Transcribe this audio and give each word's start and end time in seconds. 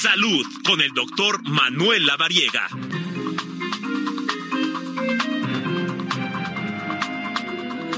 Salud 0.00 0.46
con 0.64 0.80
el 0.80 0.92
doctor 0.92 1.42
Manuel 1.42 2.06
Lavariega. 2.06 2.68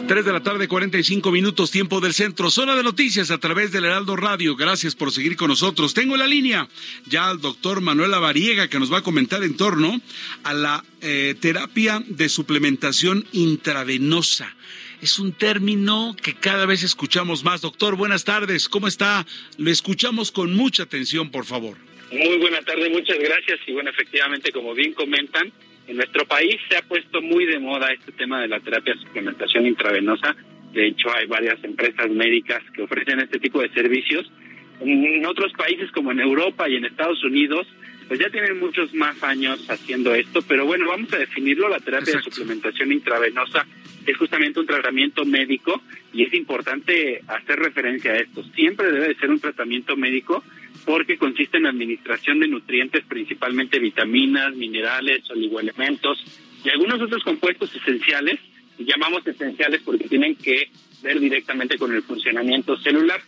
Tres 0.09 0.25
de 0.25 0.33
la 0.33 0.43
tarde, 0.43 0.67
45 0.67 1.31
minutos, 1.31 1.71
tiempo 1.71 2.01
del 2.01 2.15
centro. 2.15 2.51
Zona 2.51 2.75
de 2.75 2.83
noticias 2.83 3.31
a 3.31 3.37
través 3.37 3.71
del 3.71 3.85
Heraldo 3.85 4.17
Radio. 4.17 4.57
Gracias 4.57 4.95
por 4.95 5.13
seguir 5.13 5.37
con 5.37 5.49
nosotros. 5.49 5.93
Tengo 5.93 6.15
en 6.15 6.21
la 6.21 6.27
línea 6.27 6.71
ya 7.05 7.29
al 7.29 7.43
doctor 7.43 7.83
Manuel 7.83 8.13
Lavariega 8.13 8.69
que 8.69 8.79
nos 8.79 8.91
va 8.91 8.99
a 8.99 9.03
comentar 9.03 9.45
en 9.45 9.59
torno 9.59 10.01
a 10.43 10.55
la 10.55 10.83
eh, 11.03 11.35
terapia 11.39 12.03
de 12.07 12.31
suplementación 12.31 13.27
intravenosa. 13.33 14.57
Es 15.03 15.19
un 15.19 15.33
término 15.33 16.17
que 16.23 16.35
cada 16.35 16.65
vez 16.65 16.83
escuchamos 16.83 17.45
más. 17.45 17.61
Doctor, 17.61 17.97
buenas 17.97 18.25
tardes. 18.25 18.71
¿Cómo 18.71 18.89
está? 18.89 19.27
Lo 19.59 19.71
escuchamos 19.71 20.31
con 20.31 20.55
mucha 20.55 20.85
atención, 20.85 21.31
por 21.31 21.45
favor. 21.45 21.90
Muy 22.13 22.39
buena 22.39 22.61
tarde, 22.63 22.91
muchas 22.91 23.19
gracias. 23.19 23.61
Y 23.67 23.73
bueno, 23.73 23.91
efectivamente, 23.91 24.51
como 24.51 24.75
bien 24.75 24.93
comentan, 24.95 25.53
en 25.87 25.97
nuestro 25.97 26.25
país 26.27 26.57
se 26.69 26.77
ha 26.77 26.83
puesto 26.83 27.23
muy 27.23 27.47
de 27.47 27.59
moda 27.59 27.93
este 27.93 28.13
tema 28.13 28.41
de 28.41 28.49
la 28.49 28.59
terapia 28.61 28.95
suplementación 28.97 29.67
intravenosa. 29.67 30.35
De 30.73 30.89
hecho, 30.89 31.13
hay 31.15 31.27
varias 31.27 31.63
empresas 31.63 32.11
médicas 32.11 32.63
que 32.75 32.83
ofrecen 32.83 33.21
este 33.21 33.39
tipo 33.39 33.61
de 33.63 33.69
servicios. 33.71 34.31
En 34.81 35.27
otros 35.27 35.53
países 35.53 35.91
como 35.93 36.13
en 36.13 36.21
Europa 36.21 36.69
y 36.69 36.77
en 36.77 36.87
Estados 36.87 37.23
Unidos, 37.23 37.67
pues 38.09 38.19
ya 38.19 38.31
tienen 38.31 38.59
muchos 38.59 38.93
más 38.95 39.23
años 39.23 39.69
haciendo 39.71 40.15
esto, 40.15 40.43
pero 40.43 40.67
bueno, 40.67 40.89
vamos 40.89 41.13
a 41.13 41.19
definirlo. 41.19 41.69
La 41.69 41.79
terapia 41.79 42.17
de 42.17 42.23
suplementación 42.23 42.91
intravenosa 42.91 43.67
es 44.07 44.17
justamente 44.17 44.59
un 44.59 44.67
tratamiento 44.67 45.25
médico 45.25 45.81
y 46.13 46.25
es 46.25 46.35
importante 46.35 47.21
hacer 47.29 47.59
referencia 47.59 48.13
a 48.13 48.17
esto. 48.17 48.43
Siempre 48.55 48.91
debe 48.91 49.09
de 49.09 49.15
ser 49.15 49.31
un 49.31 49.39
tratamiento 49.39 49.97
médico 49.97 50.43
porque 50.85 51.19
consiste 51.19 51.59
en 51.59 51.65
la 51.65 51.71
administración 51.71 52.41
de 52.41 52.49
nutrientes, 52.49 53.05
principalmente 53.05 53.79
vitaminas, 53.79 54.57
minerales, 54.57 55.31
oligoelementos 55.31 56.25
y 56.65 56.69
algunos 56.71 57.01
otros 57.01 57.23
compuestos 57.23 57.75
esenciales, 57.75 58.41
y 58.79 58.85
llamamos 58.85 59.27
esenciales 59.27 59.83
porque 59.85 60.09
tienen 60.09 60.35
que 60.37 60.71
ver 61.03 61.21
directamente 61.21 61.79
con 61.79 61.95
el 61.95 62.03
funcionamiento 62.03 62.77
celular. 62.79 63.21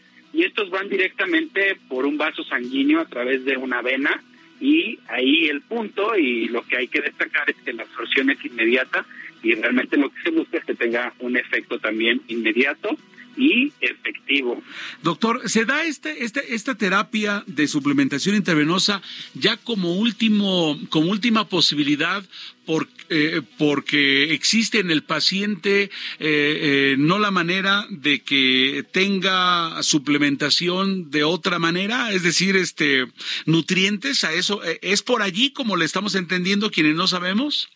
Estos 0.44 0.70
van 0.70 0.88
directamente 0.88 1.76
por 1.88 2.04
un 2.04 2.18
vaso 2.18 2.42
sanguíneo 2.42 2.98
a 2.98 3.04
través 3.04 3.44
de 3.44 3.56
una 3.56 3.80
vena 3.80 4.20
y 4.60 4.98
ahí 5.06 5.46
el 5.46 5.60
punto 5.60 6.16
y 6.16 6.48
lo 6.48 6.66
que 6.66 6.78
hay 6.78 6.88
que 6.88 7.00
destacar 7.00 7.48
es 7.48 7.56
que 7.64 7.72
la 7.72 7.84
absorción 7.84 8.28
es 8.30 8.44
inmediata 8.44 9.06
y 9.40 9.54
realmente 9.54 9.96
lo 9.96 10.10
que 10.10 10.20
se 10.22 10.30
busca 10.30 10.58
es 10.58 10.64
que 10.64 10.74
tenga 10.74 11.14
un 11.20 11.36
efecto 11.36 11.78
también 11.78 12.22
inmediato 12.26 12.96
y 13.36 13.72
efectivo. 13.80 14.62
Doctor, 15.02 15.48
¿se 15.48 15.64
da 15.64 15.84
este, 15.84 16.24
este, 16.24 16.54
esta 16.54 16.74
terapia 16.74 17.44
de 17.46 17.66
suplementación 17.66 18.36
intravenosa 18.36 19.02
ya 19.34 19.56
como 19.56 19.94
último, 19.94 20.78
como 20.90 21.10
última 21.10 21.48
posibilidad 21.48 22.24
por, 22.66 22.86
eh, 23.10 23.40
porque 23.58 24.32
existe 24.32 24.78
en 24.78 24.90
el 24.90 25.02
paciente 25.02 25.84
eh, 25.84 25.90
eh, 26.20 26.94
no 26.98 27.18
la 27.18 27.30
manera 27.30 27.86
de 27.90 28.20
que 28.20 28.84
tenga 28.92 29.82
suplementación 29.82 31.10
de 31.10 31.24
otra 31.24 31.58
manera, 31.58 32.12
es 32.12 32.22
decir, 32.22 32.56
este 32.56 33.06
nutrientes 33.46 34.24
a 34.24 34.32
eso, 34.32 34.62
¿es 34.82 35.02
por 35.02 35.22
allí 35.22 35.52
como 35.52 35.76
le 35.76 35.84
estamos 35.84 36.14
entendiendo 36.14 36.70
quienes 36.70 36.94
no 36.94 37.06
sabemos? 37.06 37.68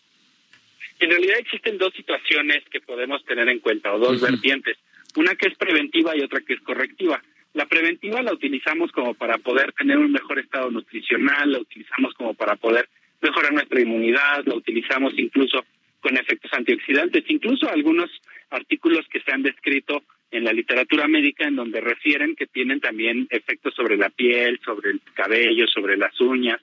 En 0.98 1.10
realidad 1.10 1.38
existen 1.38 1.76
dos 1.76 1.92
situaciones 1.94 2.64
que 2.70 2.80
podemos 2.80 3.24
tener 3.24 3.48
en 3.48 3.60
cuenta 3.60 3.92
o 3.92 3.98
dos 3.98 4.20
vertientes. 4.20 4.78
Una 5.16 5.34
que 5.34 5.48
es 5.48 5.54
preventiva 5.56 6.16
y 6.16 6.20
otra 6.20 6.40
que 6.40 6.54
es 6.54 6.60
correctiva. 6.60 7.22
La 7.54 7.66
preventiva 7.66 8.20
la 8.22 8.34
utilizamos 8.34 8.92
como 8.92 9.14
para 9.14 9.38
poder 9.38 9.72
tener 9.72 9.96
un 9.96 10.12
mejor 10.12 10.38
estado 10.38 10.70
nutricional, 10.70 11.52
la 11.52 11.58
utilizamos 11.58 12.12
como 12.14 12.34
para 12.34 12.56
poder 12.56 12.88
mejorar 13.22 13.52
nuestra 13.52 13.80
inmunidad, 13.80 14.44
la 14.44 14.54
utilizamos 14.54 15.14
incluso 15.16 15.64
con 16.00 16.16
efectos 16.18 16.52
antioxidantes, 16.52 17.24
incluso 17.28 17.68
algunos 17.68 18.10
artículos 18.50 19.08
que 19.08 19.20
se 19.20 19.32
han 19.32 19.42
descrito 19.42 20.02
en 20.30 20.44
la 20.44 20.52
literatura 20.52 21.08
médica 21.08 21.46
en 21.46 21.56
donde 21.56 21.80
refieren 21.80 22.36
que 22.36 22.46
tienen 22.46 22.80
también 22.80 23.26
efectos 23.30 23.74
sobre 23.74 23.96
la 23.96 24.10
piel, 24.10 24.60
sobre 24.64 24.90
el 24.90 25.00
cabello, 25.14 25.66
sobre 25.66 25.96
las 25.96 26.20
uñas 26.20 26.60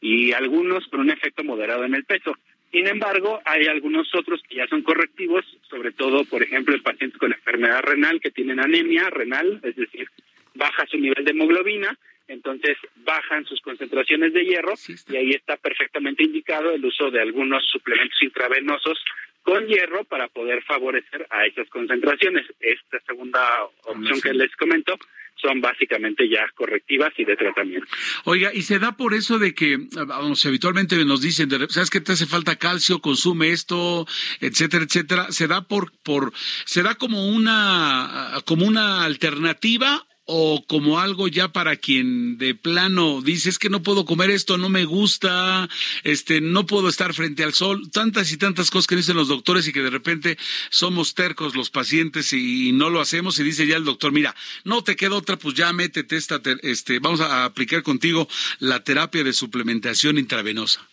y 0.00 0.32
algunos 0.32 0.86
con 0.88 1.00
un 1.00 1.10
efecto 1.10 1.42
moderado 1.42 1.84
en 1.84 1.94
el 1.94 2.04
peso. 2.04 2.36
Sin 2.74 2.88
embargo, 2.88 3.40
hay 3.44 3.66
algunos 3.68 4.12
otros 4.16 4.42
que 4.48 4.56
ya 4.56 4.66
son 4.66 4.82
correctivos, 4.82 5.44
sobre 5.70 5.92
todo, 5.92 6.24
por 6.24 6.42
ejemplo, 6.42 6.74
en 6.74 6.82
pacientes 6.82 7.20
con 7.20 7.32
enfermedad 7.32 7.82
renal 7.82 8.20
que 8.20 8.32
tienen 8.32 8.58
anemia 8.58 9.10
renal, 9.10 9.60
es 9.62 9.76
decir, 9.76 10.08
baja 10.56 10.84
su 10.90 10.98
nivel 10.98 11.24
de 11.24 11.30
hemoglobina, 11.30 11.96
entonces 12.26 12.76
bajan 12.96 13.44
sus 13.44 13.60
concentraciones 13.60 14.32
de 14.32 14.44
hierro 14.44 14.74
y 15.08 15.14
ahí 15.14 15.30
está 15.30 15.56
perfectamente 15.56 16.24
indicado 16.24 16.72
el 16.72 16.84
uso 16.84 17.12
de 17.12 17.20
algunos 17.20 17.64
suplementos 17.70 18.20
intravenosos 18.20 18.98
con 19.44 19.68
hierro 19.68 20.02
para 20.02 20.26
poder 20.26 20.60
favorecer 20.64 21.28
a 21.30 21.46
esas 21.46 21.68
concentraciones. 21.68 22.44
Esta 22.58 22.98
segunda 23.06 23.66
opción 23.84 24.20
que 24.20 24.34
les 24.34 24.50
comento 24.56 24.98
son 25.44 25.60
básicamente 25.60 26.28
ya 26.28 26.46
correctivas 26.54 27.12
y 27.18 27.24
de 27.24 27.36
tratamiento. 27.36 27.86
Oiga, 28.24 28.52
y 28.54 28.62
se 28.62 28.78
da 28.78 28.96
por 28.96 29.14
eso 29.14 29.38
de 29.38 29.54
que, 29.54 29.78
vamos, 30.06 30.44
habitualmente 30.46 30.96
nos 31.04 31.20
dicen, 31.20 31.50
¿sabes 31.68 31.90
que 31.90 32.00
te 32.00 32.12
hace 32.12 32.26
falta 32.26 32.56
calcio? 32.56 33.00
Consume 33.00 33.50
esto, 33.50 34.06
etcétera, 34.40 34.84
etcétera. 34.84 35.26
¿Se 35.30 35.46
da 35.46 35.62
por, 35.68 35.92
por, 36.02 36.32
se 36.64 36.82
da 36.82 36.94
como 36.94 37.28
una, 37.28 38.42
como 38.46 38.66
una 38.66 39.04
alternativa 39.04 40.06
o 40.26 40.64
como 40.66 40.98
algo 40.98 41.28
ya 41.28 41.48
para 41.48 41.76
quien 41.76 42.38
de 42.38 42.54
plano 42.54 43.20
dice 43.20 43.50
es 43.50 43.58
que 43.58 43.68
no 43.68 43.82
puedo 43.82 44.04
comer 44.04 44.30
esto, 44.30 44.56
no 44.56 44.68
me 44.70 44.84
gusta, 44.84 45.68
este, 46.02 46.40
no 46.40 46.66
puedo 46.66 46.88
estar 46.88 47.12
frente 47.12 47.44
al 47.44 47.52
sol, 47.52 47.90
tantas 47.90 48.32
y 48.32 48.38
tantas 48.38 48.70
cosas 48.70 48.86
que 48.86 48.96
dicen 48.96 49.16
los 49.16 49.28
doctores 49.28 49.68
y 49.68 49.72
que 49.72 49.82
de 49.82 49.90
repente 49.90 50.36
somos 50.70 51.14
tercos 51.14 51.54
los 51.54 51.70
pacientes 51.70 52.32
y, 52.32 52.72
no 52.72 52.90
lo 52.90 53.00
hacemos 53.00 53.38
y 53.38 53.44
dice 53.44 53.66
ya 53.66 53.76
el 53.76 53.84
doctor, 53.84 54.12
mira, 54.12 54.34
no 54.64 54.82
te 54.82 54.96
queda 54.96 55.16
otra, 55.16 55.36
pues 55.36 55.54
ya 55.54 55.72
métete 55.72 56.16
esta, 56.16 56.40
este, 56.62 56.98
vamos 56.98 57.20
a 57.20 57.44
aplicar 57.44 57.82
contigo 57.82 58.26
la 58.58 58.82
terapia 58.82 59.22
de 59.22 59.32
suplementación 59.32 60.18
intravenosa. 60.18 60.86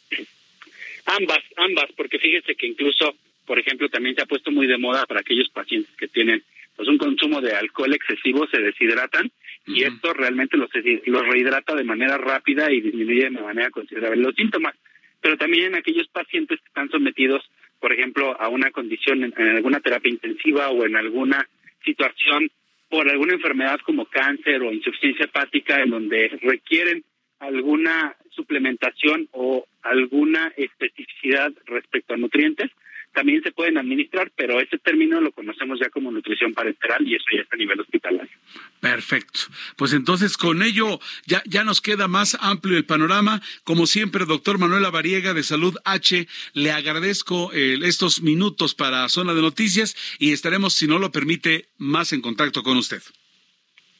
Ambas, 1.06 1.40
ambas, 1.58 1.90
porque 1.96 2.20
fíjese 2.20 2.56
que 2.56 2.68
incluso, 2.68 3.16
por 3.46 3.58
ejemplo, 3.58 3.90
también 3.90 4.16
se 4.16 4.22
ha 4.22 4.26
puesto 4.26 4.52
muy 4.52 4.68
de 4.68 4.78
moda 4.78 5.06
para 5.06 5.22
aquellos 5.22 5.50
pacientes 5.50 5.92
que 5.98 6.08
tienen 6.08 6.44
pues 6.82 6.90
un 6.90 6.98
consumo 6.98 7.42
de 7.42 7.54
alcohol 7.54 7.94
excesivo 7.94 8.48
se 8.48 8.60
deshidratan 8.60 9.30
y 9.68 9.84
esto 9.84 10.14
realmente 10.16 10.58
los, 10.58 10.68
los 11.06 11.28
rehidrata 11.28 11.76
de 11.76 11.84
manera 11.84 12.18
rápida 12.18 12.72
y 12.72 12.82
disminuye 12.82 13.26
de 13.26 13.30
manera 13.30 13.70
considerable 13.70 14.24
los 14.24 14.34
síntomas. 14.34 14.74
Pero 15.22 15.38
también 15.38 15.66
en 15.66 15.76
aquellos 15.76 16.08
pacientes 16.08 16.60
que 16.60 16.66
están 16.66 16.90
sometidos, 16.90 17.48
por 17.80 17.94
ejemplo, 17.94 18.36
a 18.42 18.48
una 18.48 18.72
condición 18.72 19.24
en, 19.24 19.48
alguna 19.56 19.80
terapia 19.80 20.10
intensiva 20.10 20.70
o 20.72 20.84
en 20.84 20.96
alguna 20.96 21.48
situación 21.86 22.50
por 22.90 23.08
alguna 23.08 23.34
enfermedad 23.34 23.80
como 23.86 24.08
cáncer 24.08 24.64
o 24.64 24.74
insuficiencia 24.74 25.26
hepática 25.26 25.84
en 25.84 25.92
donde 25.92 26.30
requieren 26.42 27.04
alguna 27.38 28.16
suplementación 28.32 29.30
o 29.34 29.68
alguna 29.84 30.52
especificidad 30.58 31.54
respecto 31.68 32.16
a 32.16 32.18
nutrientes, 32.18 32.72
también 33.14 33.42
se 33.44 33.52
pueden 33.52 33.78
administrar, 33.78 34.32
pero 34.36 34.60
ese 34.60 34.78
término 34.78 35.20
lo 35.22 35.32
conocemos 35.32 35.80
ya 35.80 35.90
como 35.90 36.12
nutrición 36.12 36.54
parenteral 36.54 37.08
y 37.08 37.16
eso 37.16 37.26
ya 37.34 37.42
está 37.42 37.56
a 37.56 37.60
nivel 37.60 37.80
hospitalario. 37.80 38.32
Perfecto. 38.80 39.42
Pues 39.76 39.94
entonces 39.94 40.38
con 40.38 40.64
ello 40.64 41.00
ya, 41.26 41.42
ya 41.46 41.64
nos 41.64 41.82
queda 41.82 42.08
más 42.08 42.38
amplio 42.40 42.78
el 42.78 42.86
panorama. 42.86 43.42
Como 43.64 43.86
siempre, 43.86 44.26
doctor 44.26 44.58
Manuel 44.58 44.90
Variega 44.92 45.34
de 45.34 45.44
Salud 45.44 45.78
H, 45.86 46.28
le 46.54 46.72
agradezco 46.72 47.52
eh, 47.54 47.80
estos 47.84 48.22
minutos 48.22 48.76
para 48.76 49.08
Zona 49.10 49.34
de 49.34 49.42
Noticias 49.42 49.96
y 50.20 50.32
estaremos, 50.32 50.74
si 50.74 50.88
no 50.88 51.00
lo 51.00 51.12
permite, 51.12 51.68
más 51.78 52.14
en 52.14 52.22
contacto 52.22 52.64
con 52.64 52.78
usted. 52.78 53.02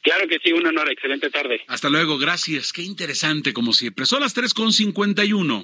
Claro 0.02 0.26
que 0.26 0.38
sí, 0.42 0.52
un 0.52 0.66
honor. 0.66 0.90
Excelente 0.90 1.30
tarde. 1.30 1.62
Hasta 1.68 1.88
luego, 1.88 2.18
gracias. 2.18 2.72
Qué 2.72 2.82
interesante 2.82 3.52
como 3.52 3.72
siempre. 3.72 4.04
Son 4.04 4.20
las 4.20 4.36
3.51. 4.36 5.60